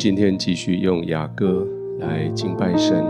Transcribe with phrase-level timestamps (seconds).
[0.00, 3.04] 今天继续用雅歌来敬拜神。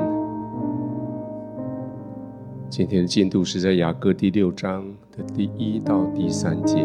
[2.68, 4.84] 今天的进度是在雅歌第六章
[5.16, 6.84] 的第一到第三节。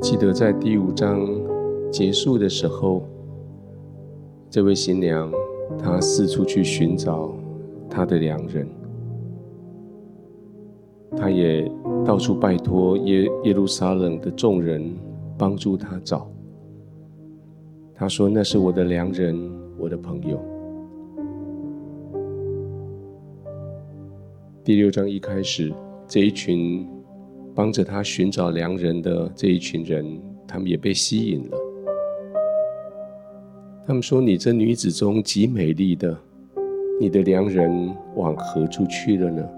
[0.00, 1.28] 记得在第五章
[1.90, 3.02] 结束的时候，
[4.48, 5.28] 这位新娘
[5.76, 7.32] 她四处去寻找
[7.90, 8.68] 她的良人，
[11.16, 11.68] 她也
[12.06, 14.94] 到处拜托耶耶路撒冷的众人。
[15.38, 16.28] 帮助他找，
[17.94, 19.38] 他说：“那是我的良人，
[19.78, 20.42] 我的朋友。”
[24.64, 25.72] 第六章一开始，
[26.08, 26.84] 这一群
[27.54, 31.56] 帮着他寻找良人的这一群人，他们也被吸引了。
[33.86, 36.18] 他们说：“你这女子中极美丽的，
[37.00, 39.48] 你的良人往何处去了呢？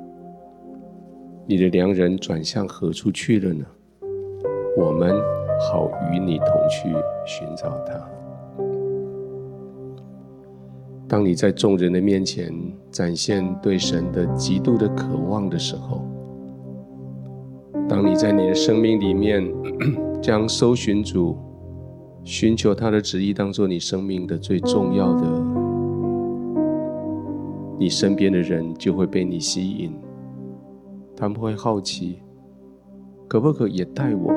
[1.47, 3.65] 你的良人转向何处去了呢？
[4.77, 5.11] 我们。”
[5.61, 6.89] 好与你同去
[7.27, 8.09] 寻找他。
[11.07, 12.55] 当你在众人的面前
[12.91, 16.03] 展现对神的极度的渴望的时候，
[17.89, 19.45] 当你在你的生命里面
[20.23, 21.37] 将搜寻主、
[22.23, 25.27] 寻求他的旨意当做你生命的最重要的，
[27.77, 29.93] 你身边的人就会被你吸引，
[31.17, 32.21] 他们会好奇，
[33.27, 34.33] 可不可也带我？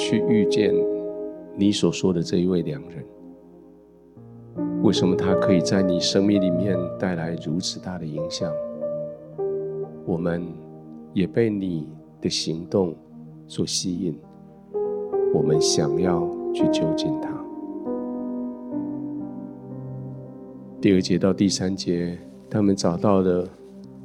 [0.00, 0.74] 去遇见
[1.54, 3.04] 你所说的这一位良人，
[4.82, 8.50] 为什么他可以在你生命里面带来如此大的影响？
[10.06, 10.42] 我们
[11.12, 11.86] 也被你
[12.18, 12.94] 的行动
[13.46, 14.18] 所吸引，
[15.34, 17.28] 我们想要去就近他。
[20.80, 22.18] 第二节到第三节，
[22.48, 23.46] 他们找到了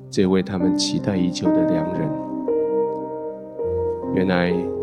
[0.09, 2.09] 这位他们期待已久的良人，
[4.13, 4.74] 原来。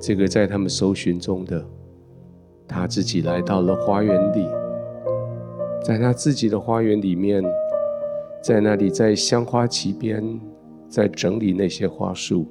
[0.00, 1.64] 这个在他们搜寻中的，
[2.66, 4.46] 他自己来到了花园里，
[5.82, 7.42] 在他自己的花园里面，
[8.42, 10.40] 在那里在香花畦边，
[10.88, 12.46] 在整理那些花束，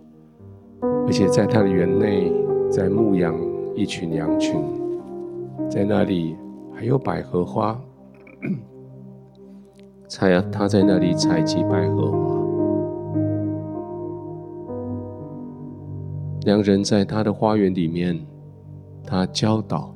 [0.81, 2.31] 而且在他的园内
[2.69, 3.33] 在牧养
[3.75, 4.61] 一群羊群，
[5.69, 6.35] 在那里
[6.75, 7.79] 还有百合花，
[10.09, 12.36] 采他在那里采集百合花。
[16.47, 18.17] 良人在他的花园里面，
[19.05, 19.93] 他教导，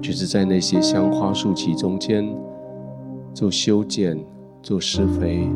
[0.00, 2.24] 就是在那些香花树畦中间
[3.32, 4.16] 做修剪、
[4.62, 5.48] 做施肥、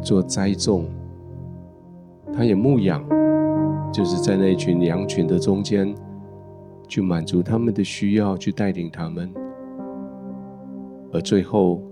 [0.00, 0.86] 做栽种。
[2.32, 3.04] 他也牧养，
[3.92, 5.94] 就是在那群羊群的中间，
[6.88, 9.30] 去满足他们的需要，去带领他们。
[11.12, 11.82] 而最后，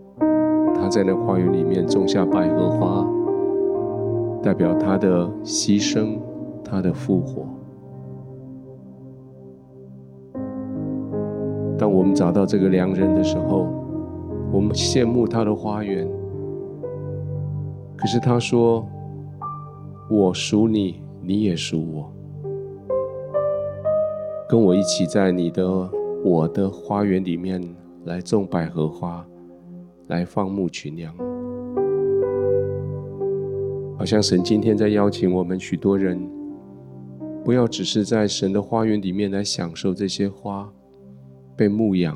[0.74, 3.17] 他在那花园里面种下百合花。
[4.42, 6.18] 代表他的牺牲，
[6.64, 7.46] 他的复活。
[11.76, 13.68] 当我们找到这个良人的时候，
[14.52, 16.08] 我们羡慕他的花园。
[17.96, 18.86] 可是他说
[20.10, 22.12] ：“我属你，你也属我，
[24.48, 25.90] 跟我一起在你的
[26.24, 27.62] 我的花园里面
[28.04, 29.26] 来种百合花，
[30.06, 31.12] 来放牧群羊。”
[33.98, 36.16] 好像神今天在邀请我们许多人，
[37.44, 40.72] 不要只是在神的花园里面来享受这些花，
[41.56, 42.14] 被牧养，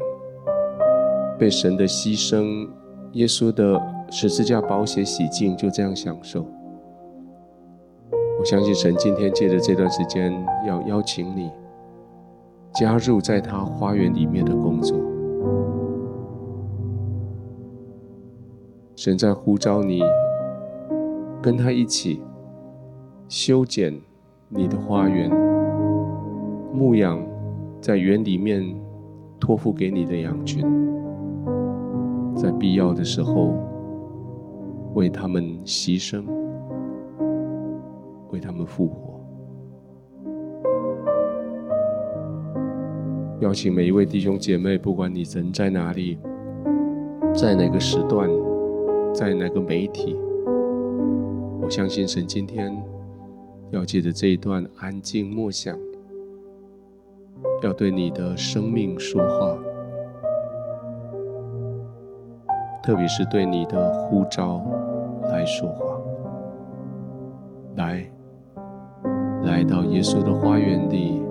[1.36, 2.68] 被神的牺牲、
[3.14, 3.82] 耶稣的
[4.12, 6.46] 十字架宝血洗净，就这样享受。
[8.38, 10.32] 我相信神今天借着这段时间
[10.64, 11.50] 要邀请你，
[12.74, 14.96] 加入在他花园里面的工作。
[18.94, 20.00] 神在呼召你。
[21.42, 22.22] 跟他一起
[23.28, 23.92] 修剪
[24.48, 25.28] 你的花园，
[26.72, 27.20] 牧养
[27.80, 28.62] 在园里面
[29.40, 30.62] 托付给你的羊群，
[32.36, 33.54] 在必要的时候
[34.94, 36.22] 为他们牺牲，
[38.30, 39.20] 为他们复活。
[43.40, 46.16] 邀请每一位弟兄姐妹，不管你人在哪里，
[47.34, 48.30] 在哪个时段，
[49.12, 50.16] 在哪个媒体。
[51.72, 52.70] 相信神今天
[53.70, 55.74] 要借着这一段安静默想，
[57.62, 59.56] 要对你的生命说话，
[62.82, 64.62] 特别是对你的呼召
[65.30, 65.98] 来说话。
[67.76, 68.06] 来，
[69.44, 71.22] 来到耶稣的花园里，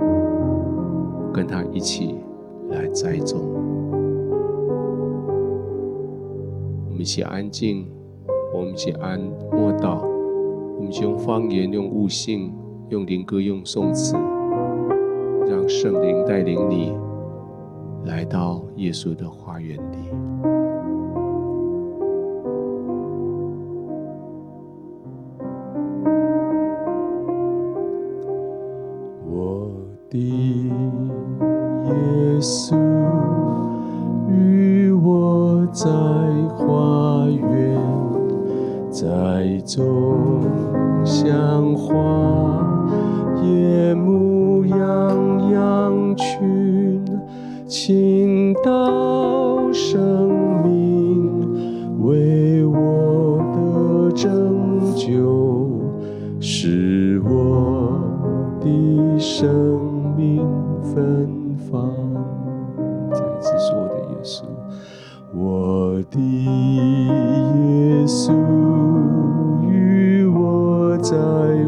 [1.32, 2.16] 跟他一起
[2.72, 3.40] 来栽种。
[6.88, 7.88] 我们一起安静，
[8.56, 9.20] 我们一起安
[9.52, 10.10] 默祷。
[11.00, 12.54] 用方言、用悟性、
[12.90, 14.16] 用灵歌、用颂词，
[15.48, 16.94] 让圣灵带领你
[18.06, 19.80] 来到耶稣的花园。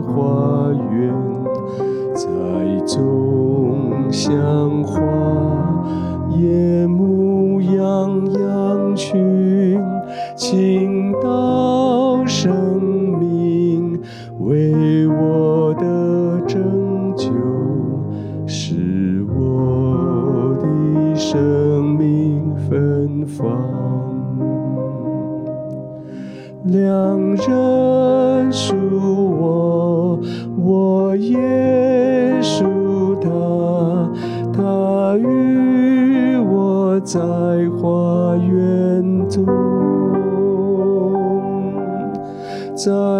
[0.08, 1.14] 花园
[2.14, 2.22] 栽
[2.86, 5.00] 种香花，
[6.38, 9.82] 夜幕泱泱群。
[42.84, 43.13] So.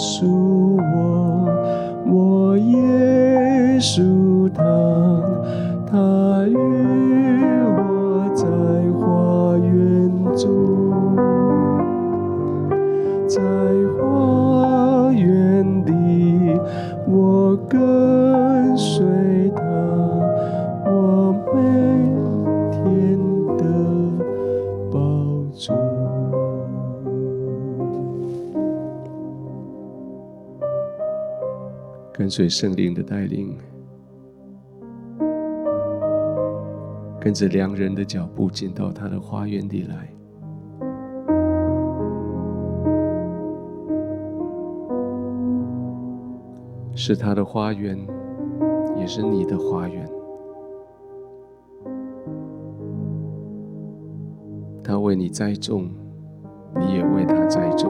[0.00, 0.29] soon.
[32.30, 33.58] 随圣灵的带领，
[37.20, 40.08] 跟着良人的脚步进到他的花园里来，
[46.94, 47.98] 是他的花园，
[48.96, 50.08] 也是你的花园。
[54.84, 55.88] 他为你栽种，
[56.76, 57.89] 你也为他栽种。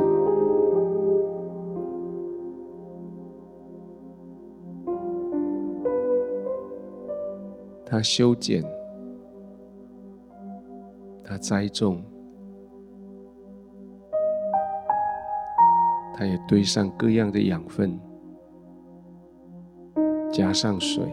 [8.01, 8.65] 他修剪，
[11.23, 12.03] 他栽种，
[16.15, 18.01] 他也堆上各样的养分，
[20.33, 21.05] 加上水，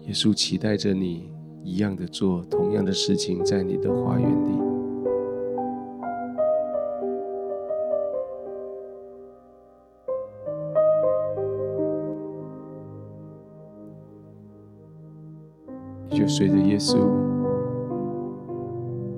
[0.00, 4.67] 耶稣期待着你一样的做同样的事情，在你的花园里。
[16.78, 16.96] 耶稣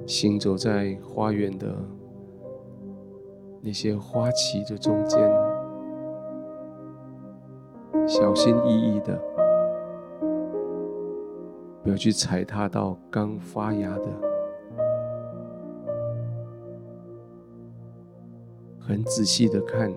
[0.07, 1.77] 行走在花园的
[3.61, 5.21] 那些花旗的中间，
[8.09, 9.21] 小心翼翼的。
[11.83, 14.07] 不要去踩踏到刚发芽的，
[18.79, 19.93] 很仔细的看，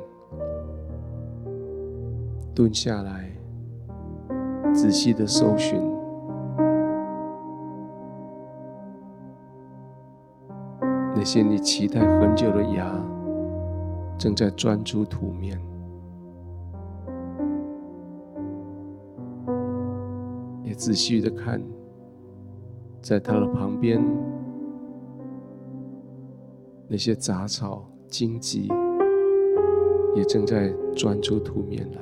[2.53, 3.31] 蹲下来，
[4.73, 5.92] 仔细的搜寻
[11.23, 13.01] 那些你期待很久的芽，
[14.17, 15.57] 正在钻出土面。
[20.65, 21.63] 也仔细的看，
[23.01, 24.03] 在它的旁边，
[26.89, 28.67] 那些杂草、荆棘
[30.17, 32.01] 也正在钻出土面来。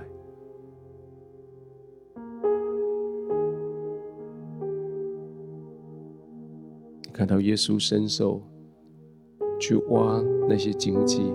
[7.03, 8.41] 你看到耶稣伸手
[9.61, 11.31] 去挖那些荆棘、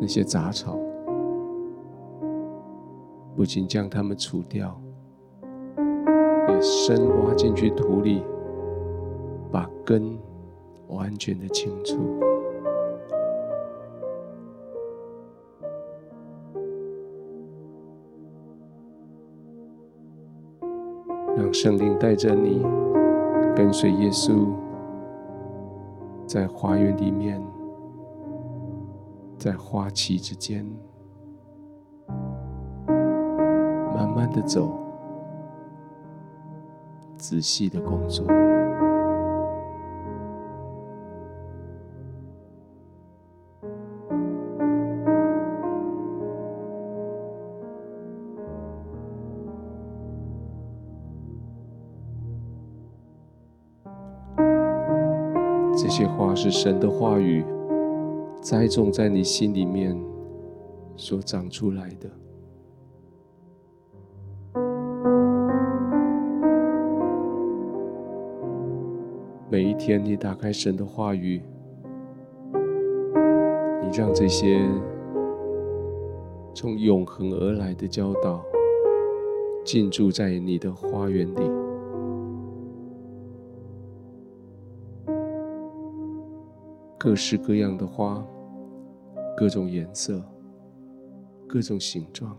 [0.00, 0.76] 那些杂草，
[3.36, 4.76] 不仅将它们除掉。
[6.48, 8.22] 也深挖进去土里，
[9.50, 10.18] 把根
[10.88, 11.96] 完全的清除，
[21.36, 22.62] 让圣灵带着你
[23.56, 24.48] 跟随耶稣，
[26.34, 27.40] 在花园里面，
[29.38, 30.66] 在花期之间，
[33.94, 34.76] 慢慢的走。
[37.16, 38.26] 仔细的工作，
[55.96, 57.44] 这些话是神的话语，
[58.40, 59.96] 栽种在你心里面
[60.96, 62.10] 所长出来的。
[69.48, 71.40] 每一天，你打开神的话语，
[73.80, 74.68] 你让这些
[76.52, 78.42] 从永恒而来的教导
[79.64, 81.63] 进驻在你的花园里。
[87.04, 88.26] 各式各样的花，
[89.36, 90.22] 各种颜色，
[91.46, 92.34] 各种形状，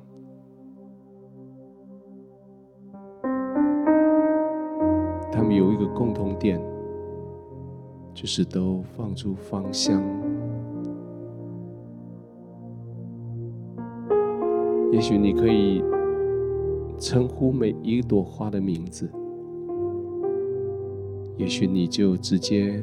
[5.31, 6.59] 它们有一个共同点。
[8.11, 10.01] 就是都放出芳香。
[14.91, 15.83] 也许你可以
[16.97, 19.07] 称呼每一朵花的名字，
[21.37, 22.81] 也许你就直接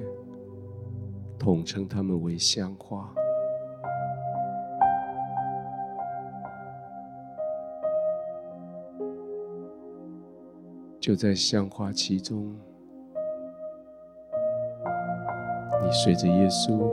[1.43, 3.13] 统称它们为香花。
[11.01, 12.55] 就在香花其中。
[15.83, 16.89] 你随着耶稣，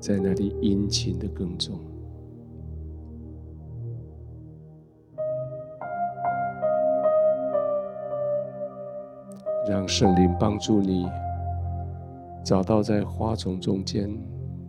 [0.00, 1.78] 在那里殷勤的耕种，
[9.68, 11.08] 让圣灵帮助你
[12.44, 14.08] 找到在花丛中间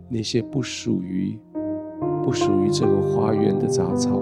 [0.08, 1.38] 那些不属于、
[2.24, 4.20] 不属于这个花园的杂草。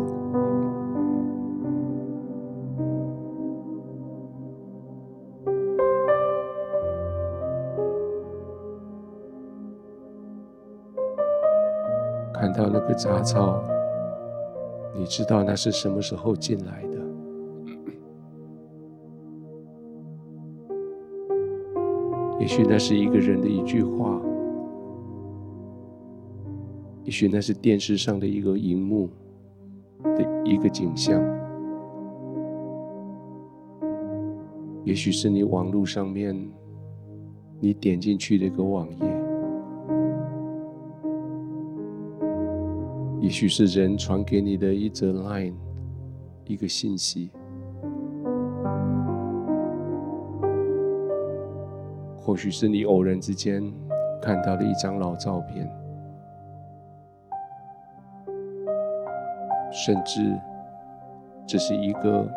[12.34, 13.64] 看到那个杂草，
[14.94, 16.95] 你知道那是什么时候进来的？
[22.46, 24.22] 也许那是一个人的一句话，
[27.02, 29.10] 也许那是电视上的一个荧幕
[30.04, 31.20] 的一个景象，
[34.84, 36.40] 也许是你网络上面
[37.58, 39.06] 你点进去的一个网页。
[43.20, 45.54] 也许是人传给你的一则 Line，
[46.46, 47.28] 一个信息；
[52.26, 53.62] 或许是你偶然之间
[54.20, 55.64] 看到的一张老照片；
[59.70, 60.36] 甚至
[61.46, 62.28] 只是一个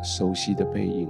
[0.00, 1.08] 熟悉的背影，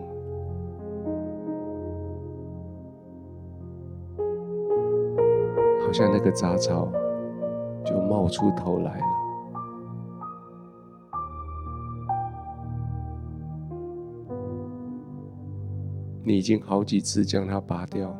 [5.86, 6.88] 好像那个杂草
[7.84, 9.23] 就冒出头来了。
[16.26, 18.16] 你已经好几次将它拔掉，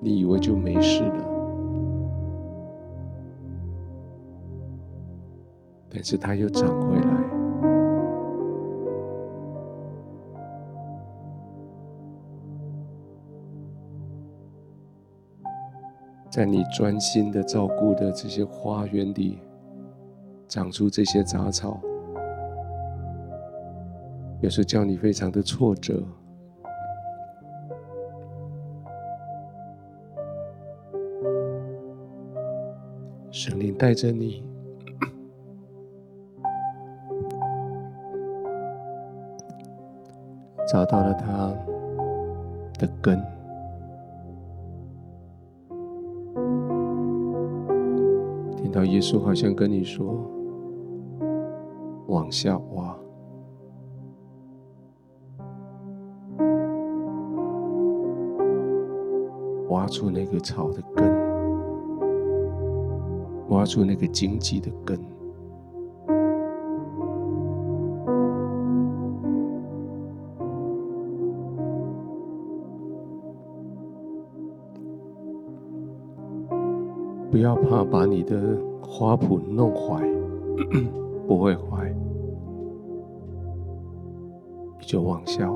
[0.00, 1.28] 你以为就没事了，
[5.90, 7.22] 但是它又长回来。
[16.30, 19.38] 在你专心的照顾的这些花园里，
[20.48, 21.78] 长出这些杂草。
[24.42, 26.02] 有时叫你非常的挫折，
[33.30, 34.42] 神灵带着你
[40.66, 41.54] 找到了它
[42.80, 43.22] 的根，
[48.56, 50.28] 听到耶稣好像跟你说
[52.08, 52.91] ：“往下挖。”
[59.92, 61.06] 出那个草的根，
[63.50, 64.98] 挖出那个荆棘的根，
[77.30, 80.02] 不要怕把你的花圃弄坏，
[81.28, 81.94] 不会坏，
[84.80, 85.52] 你就往下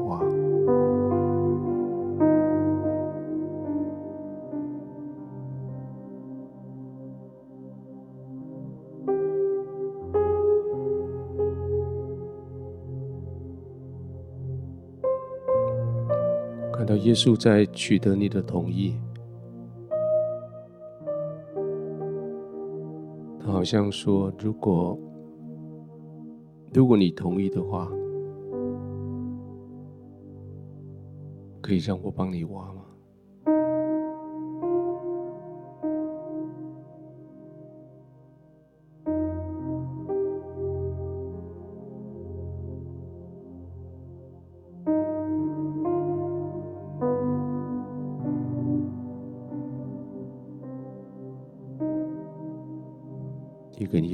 [17.07, 18.97] 耶稣在取得你的同意，
[23.39, 24.99] 他好像说：“如果
[26.75, 27.89] 如果你同意的话，
[31.63, 32.83] 可以让我帮你挖吗？”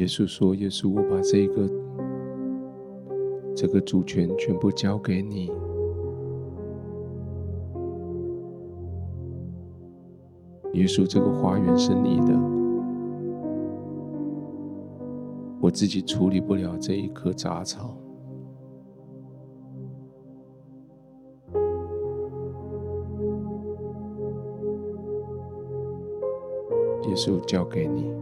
[0.03, 1.71] 耶稣说：“耶稣，我把这个
[3.55, 5.47] 这个主权全部交给你。
[10.73, 12.37] 耶稣，这个花园是你的，
[15.61, 17.97] 我自己处理不了这一棵杂草，
[27.05, 28.12] 耶稣交给你。”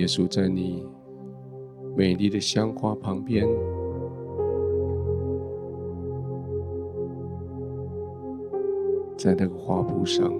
[0.00, 0.82] 耶稣在你
[1.94, 3.46] 美丽的香花旁边，
[9.14, 10.32] 在那个花圃上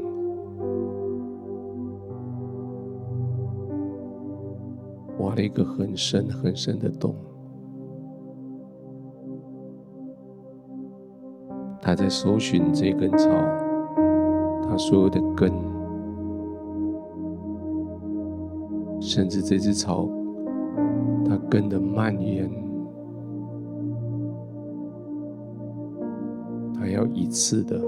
[5.18, 7.14] 挖了一个很深很深的洞。
[11.82, 13.28] 他在搜寻这根草，
[14.62, 15.69] 他所有的根。
[19.10, 20.08] 甚至这只草，
[21.26, 22.48] 它根的蔓延，
[26.72, 27.82] 它要一次的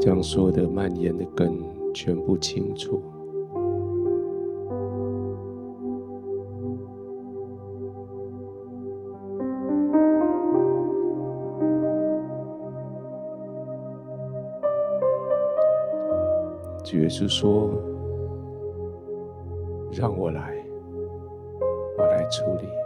[0.00, 1.52] 将所有的蔓延的根
[1.92, 3.02] 全部清除。
[16.82, 17.68] 主耶稣说。
[19.96, 20.54] 让我来，
[21.96, 22.85] 我来处理。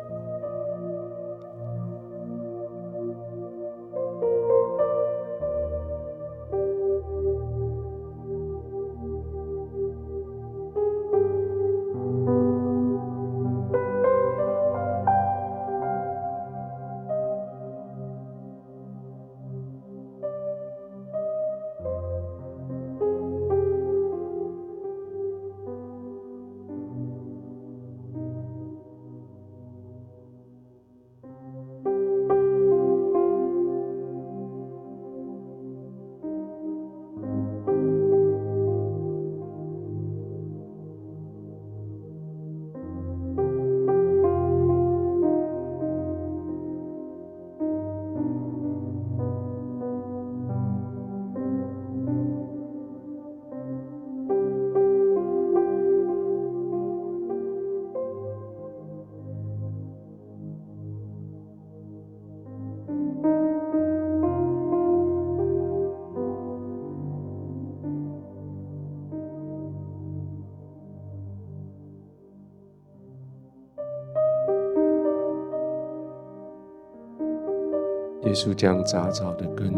[78.31, 79.75] 耶稣将杂草的根，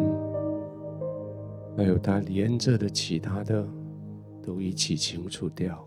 [1.75, 3.67] 还有它连着的其他的，
[4.43, 5.83] 都一起清除掉，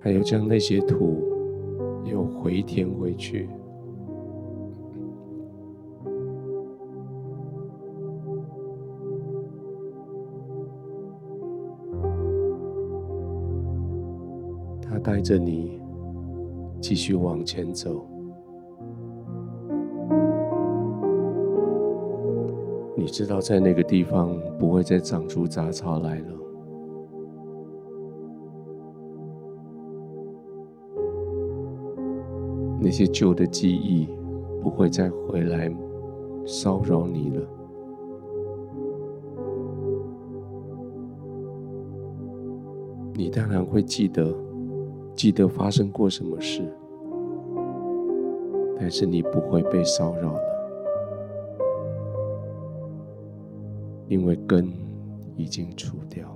[0.00, 1.22] 还有将那些土
[2.04, 3.48] 又回填回去。
[14.82, 15.80] 他带着你
[16.82, 18.04] 继续往前走。
[22.96, 26.26] 你知道，在那个地方不会再长出杂草来了。
[32.80, 34.08] 那些旧的记忆
[34.60, 35.72] 不会再回来
[36.44, 37.46] 骚扰你了。
[43.14, 44.34] 你当然会记得，
[45.14, 46.62] 记得发生过什么事，
[48.78, 50.52] 但是你不会被骚扰了。
[54.08, 54.70] 因为根
[55.36, 56.28] 已经除掉，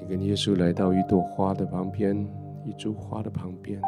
[0.00, 2.14] 你跟耶稣来到一朵花的旁边，
[2.76, 3.80] 株花的旁边。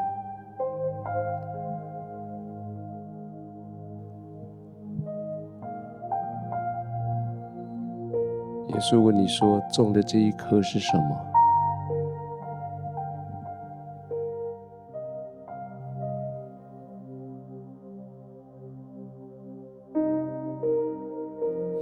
[8.69, 11.17] 耶稣问你说：“种的这一棵是什么？”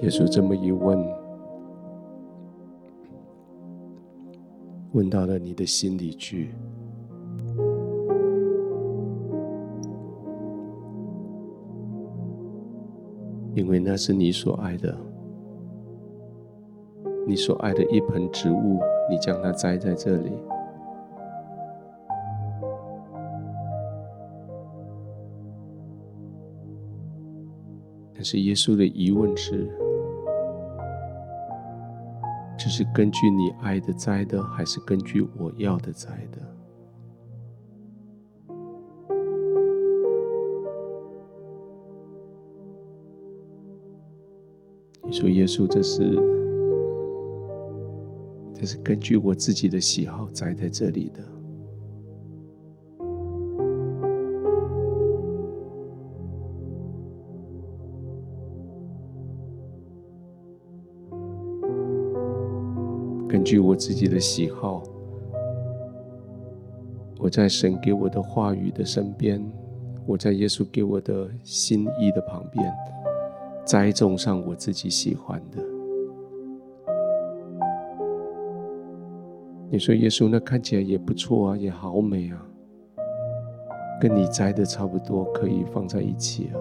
[0.03, 1.03] 耶稣这么一问，
[4.93, 6.55] 问到了你的心里去，
[13.55, 14.97] 因为那是你所爱的。
[17.27, 20.33] 你所爱的一盆植物，你将它栽在这里。
[28.13, 29.71] 但是耶稣的疑问是：
[32.59, 36.39] 这是根据你爱的栽的，还是根据我要的栽的？
[45.25, 46.03] 主耶稣，这是？
[48.53, 51.23] 这是根据我自己的喜好栽在这里的。
[63.27, 64.83] 根据我自己的喜好，
[67.19, 69.43] 我在神给我的话语的身边，
[70.05, 72.71] 我在耶稣给我的心意的旁边，
[73.65, 75.63] 栽种上我自己喜欢的。
[79.71, 82.47] 你说耶稣，那看起来也不错啊，也好美啊，
[84.01, 86.57] 跟你栽的差不多，可以放在一起啊。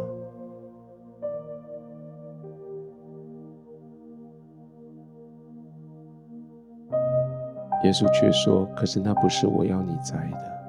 [7.83, 10.62] 耶稣却说：“可是那不是我要你栽的，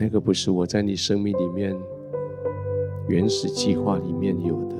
[0.00, 1.76] 那个不是我在你生命里面
[3.06, 4.76] 原始计划里面有的。”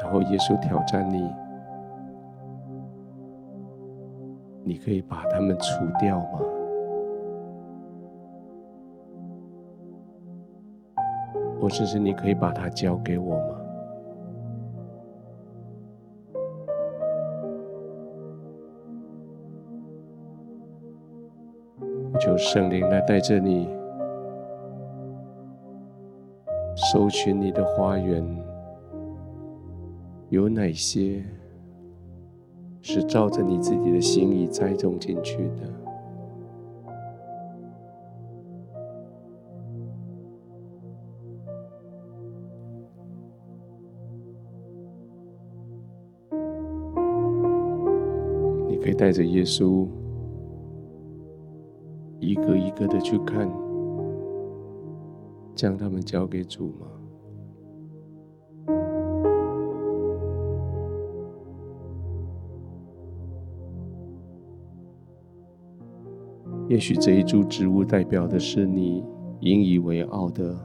[0.00, 1.28] 然后耶稣挑战你，
[4.62, 6.38] 你可以把他们除掉吗？
[11.60, 13.61] 或者是你可以把它交给我吗？
[22.32, 23.68] 求圣灵来带着你，
[26.74, 28.24] 搜寻你的花园。
[30.30, 31.22] 有哪些
[32.80, 35.68] 是照着你自己的心意栽种进去的？
[48.68, 49.86] 你可以带着耶稣
[52.22, 53.50] 一个一个的去看。
[55.54, 56.86] 将他们交给主吗？
[66.68, 69.04] 也许这一株植物代表的是你
[69.40, 70.56] 引以为傲的，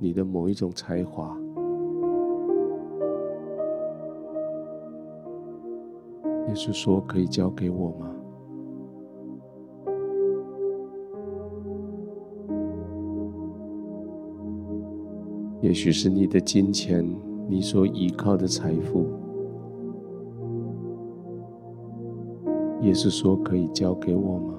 [0.00, 1.38] 你的某一种才华。
[6.48, 8.15] 耶稣说，可以交给我吗？
[15.66, 17.04] 也许是你的金钱，
[17.48, 19.04] 你所依靠的财富。
[22.80, 24.54] 也是说：“可以交给我吗？”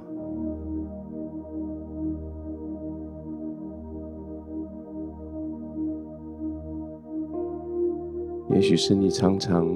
[8.51, 9.73] 也许是你常常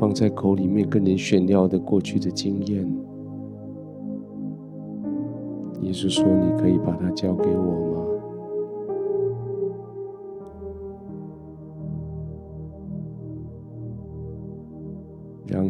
[0.00, 2.82] 放在口里面跟人炫耀的过去的经验。
[5.82, 7.91] 耶稣说：“你可以把它交给我吗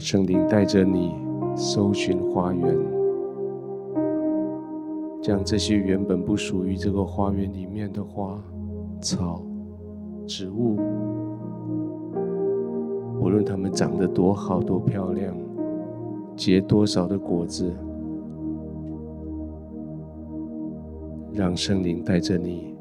[0.02, 1.14] 圣灵带着你
[1.54, 2.76] 搜寻花园，
[5.22, 8.36] 将这些原本不属于这个花园里面的花、
[9.00, 9.40] 草、
[10.26, 10.76] 植物，
[13.20, 15.32] 无论它们长得多好、多漂亮，
[16.34, 17.72] 结多少的果子，
[21.32, 22.74] 让圣灵带着你，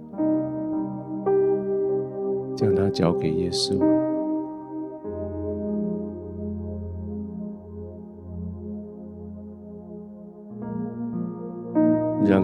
[2.55, 4.00] 将它交给耶稣。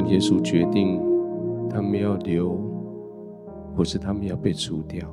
[0.07, 1.01] 耶稣决定，
[1.69, 2.57] 他们要留，
[3.75, 5.07] 或是他们要被除掉。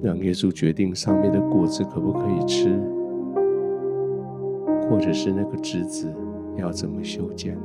[0.00, 2.80] 让耶稣决定上面的果子可不可以吃，
[4.88, 6.12] 或者是那个枝子
[6.56, 7.58] 要怎么修剪。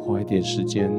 [0.00, 0.92] 花一点时间，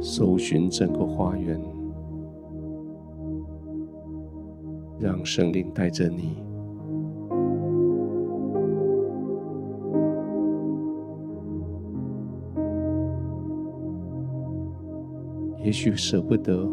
[0.00, 1.79] 搜寻整个花园。
[5.00, 6.36] 让圣灵带着你，
[15.64, 16.68] 也许舍不得，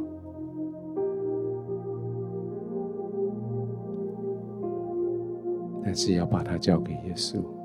[5.81, 7.56] 但是要把它交给耶稣。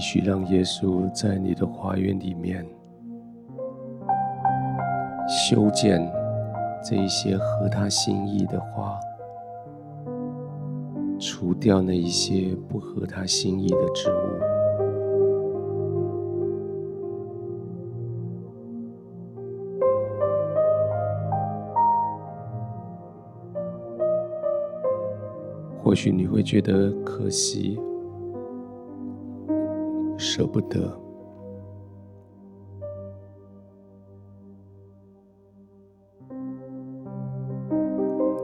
[0.00, 2.66] 继续让耶稣在你的花园里面
[5.28, 6.00] 修剪
[6.82, 8.98] 这一些合他心意的花，
[11.18, 14.16] 除掉那一些不合他心意的植物。
[25.82, 27.78] 或许你会觉得可惜、
[30.40, 30.90] 舍不得，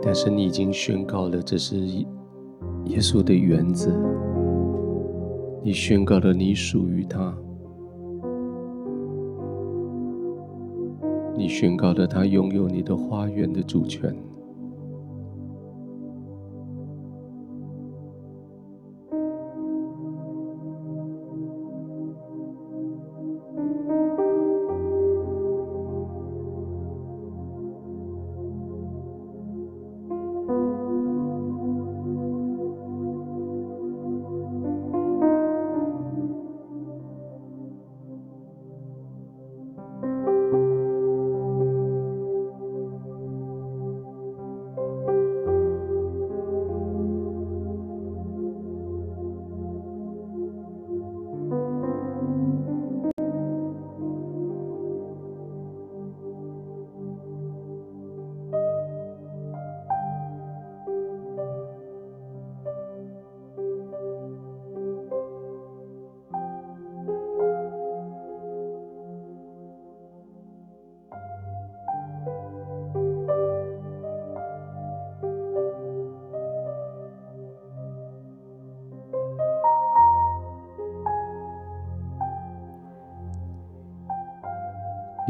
[0.03, 1.75] 但是你已经宣告了这是
[2.85, 3.91] 耶稣的园子，
[5.63, 7.35] 你宣告了你属于他，
[11.35, 14.15] 你宣告了他拥有你的花园的主权。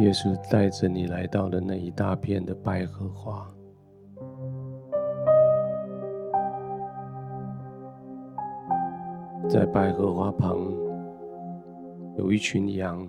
[0.07, 3.45] 耶稣带着你来到了那一大片的百合花，
[9.49, 10.57] 在百合花旁
[12.17, 13.05] 有一群羊，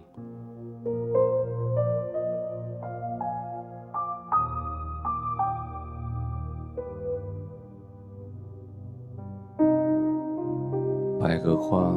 [11.19, 11.95] 百合花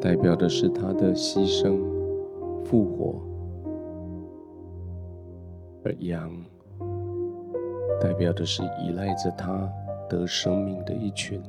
[0.00, 1.78] 代表的是他的牺牲、
[2.64, 3.33] 复活。
[6.00, 6.30] 羊
[8.00, 9.70] 代表的是依赖着他
[10.08, 11.40] 得生命的一群，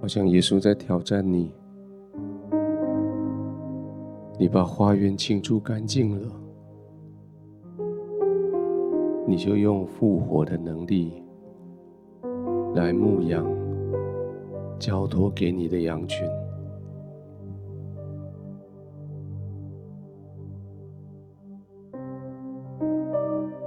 [0.00, 1.52] 好像耶稣在挑战你：
[4.38, 6.32] 你把花园清除干净了，
[9.26, 11.22] 你就用复活的能力
[12.74, 13.46] 来牧养
[14.78, 16.28] 交托给你的羊群。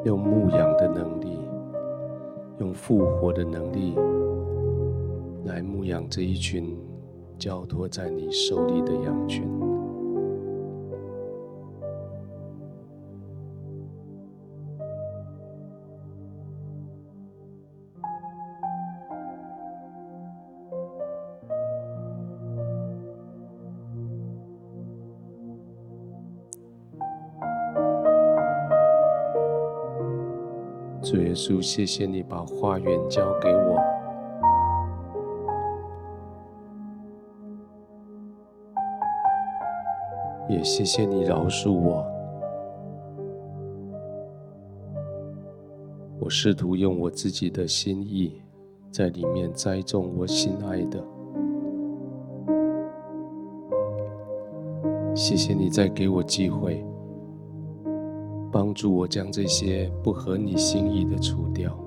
[0.05, 1.37] 用牧养的能力，
[2.59, 3.95] 用复活的能力，
[5.43, 6.77] 来牧养这一群
[7.37, 9.58] 交托在你手里的羊群。
[31.39, 33.79] 稣，谢谢你把花园交给我，
[40.49, 42.05] 也谢谢你饶恕我。
[46.19, 48.41] 我试图用我自己的心意
[48.91, 51.01] 在里面栽种我心爱的。
[55.15, 56.83] 谢谢你再给我机会。
[58.51, 61.77] 帮助我将这些不合你心意的除掉。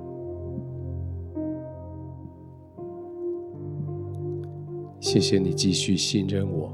[5.01, 6.73] 谢谢你继续信任我，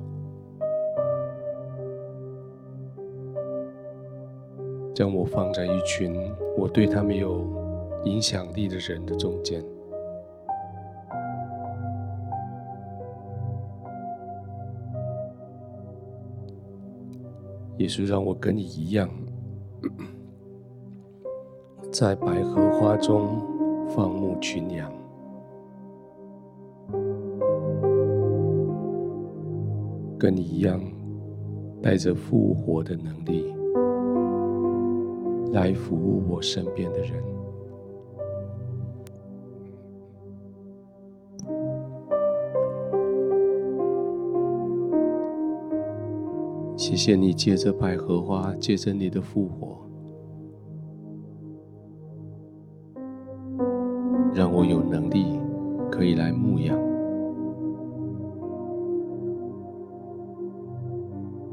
[4.94, 6.14] 将我放在一群
[6.56, 7.44] 我对他没有
[8.04, 9.64] 影响力的人的中间。
[17.76, 19.08] 也是让我跟你一样。
[21.98, 23.42] 在百合花中
[23.88, 24.88] 放牧群羊。
[30.16, 30.80] 跟你一样，
[31.82, 33.52] 带着复活的能力
[35.52, 37.20] 来服务我身边的人。
[46.76, 49.67] 谢谢你借着百合花，借着你的复活，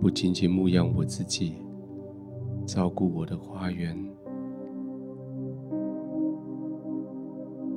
[0.01, 1.53] 不仅仅牧养我自己，
[2.65, 3.97] 照顾我的花园，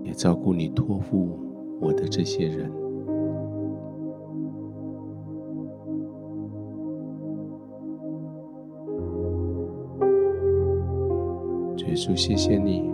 [0.05, 1.39] 也照顾你托付
[1.81, 2.71] 我的这些人。
[11.87, 12.91] 耶稣，谢谢你，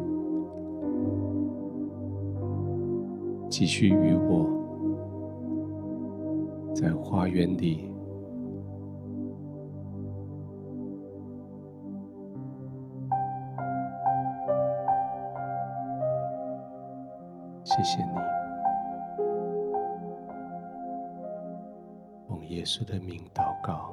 [3.49, 4.47] 继续与我
[6.73, 7.94] 在花园里。
[17.85, 18.13] 谢谢你，
[22.27, 23.93] 奉耶稣的名祷告。